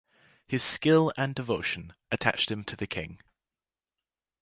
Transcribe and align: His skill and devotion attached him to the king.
His 0.47 0.63
skill 0.63 1.13
and 1.15 1.35
devotion 1.35 1.93
attached 2.11 2.49
him 2.49 2.63
to 2.63 2.75
the 2.75 2.87
king. 2.87 3.19